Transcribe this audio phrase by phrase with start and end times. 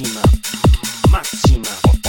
[0.00, 0.22] Maxima,
[1.10, 1.99] máxima.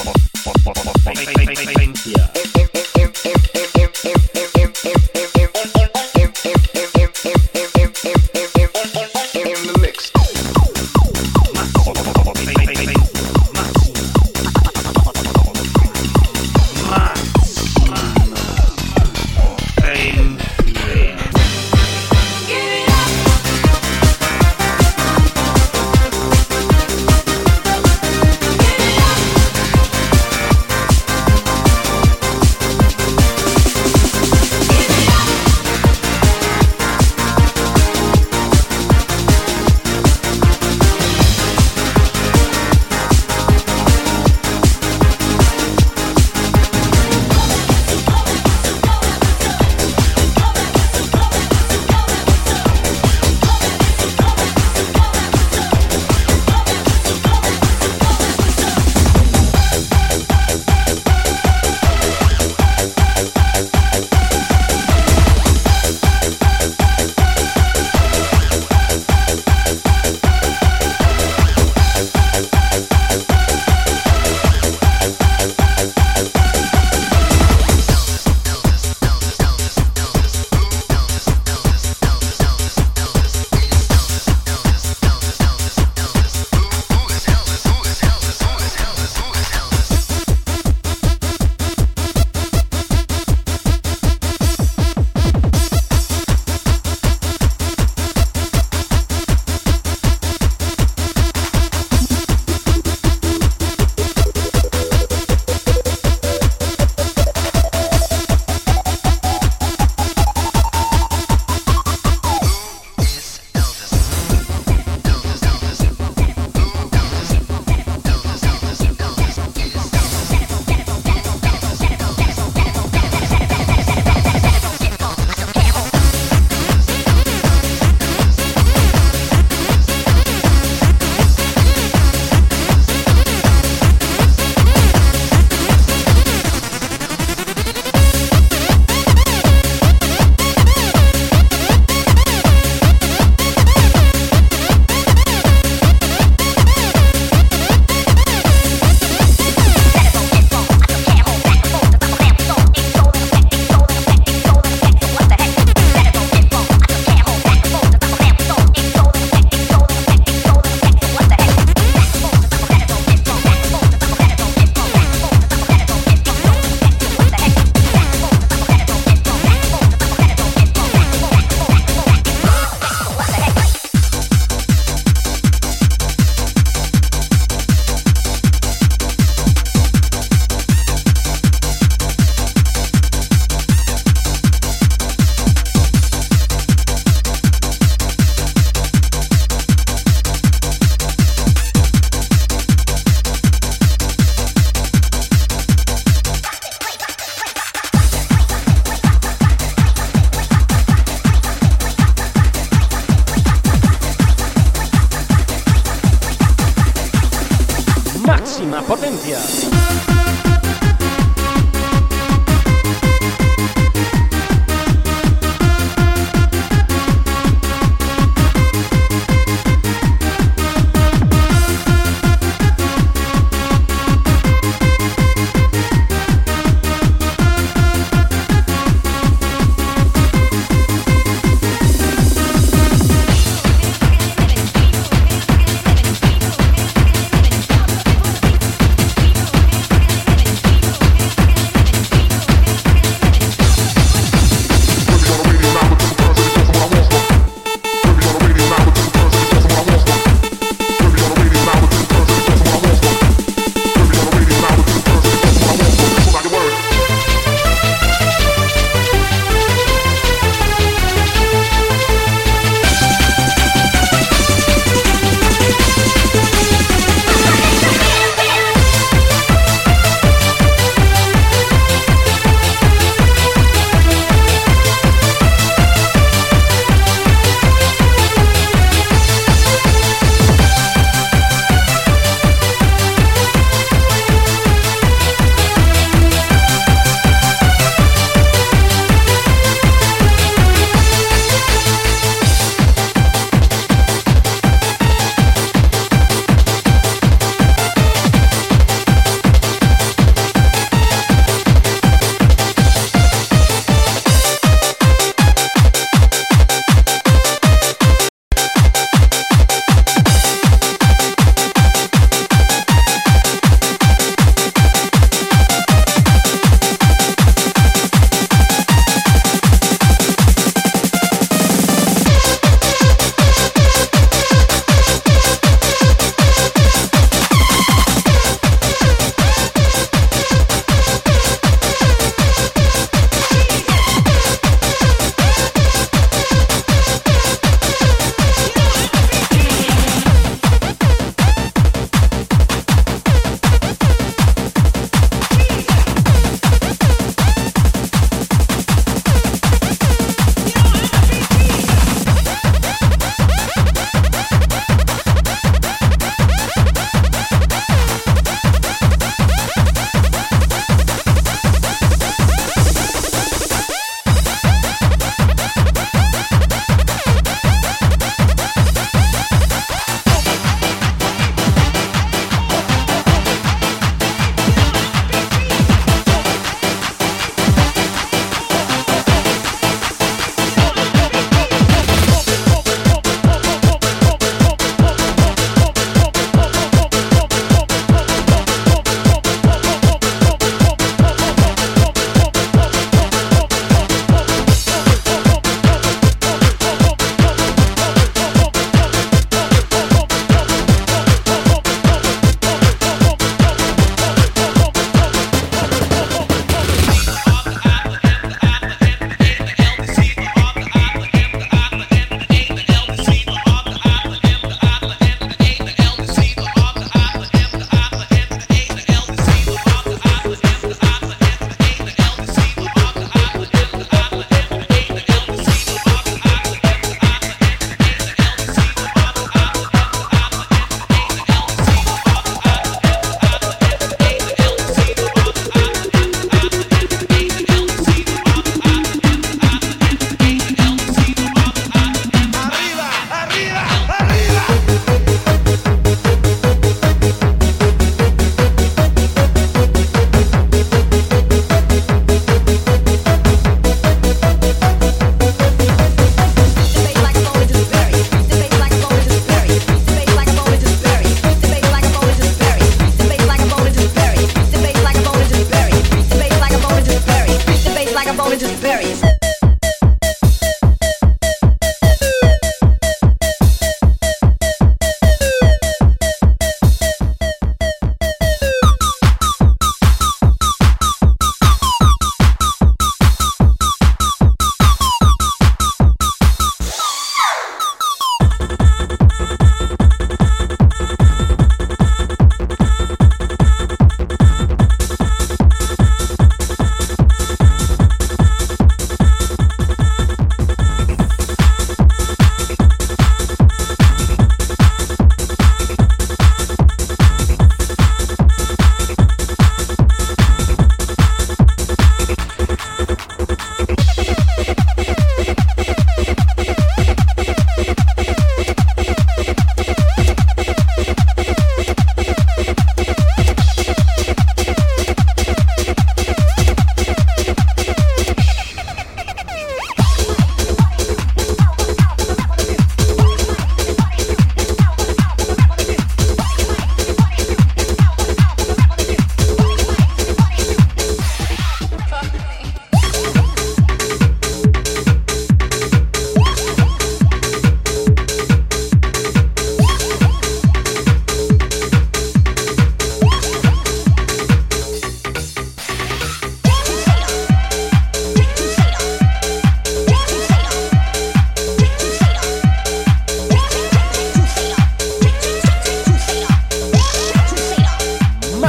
[208.26, 209.40] máxima potencia.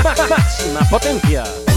[0.02, 1.71] Máxima na potência.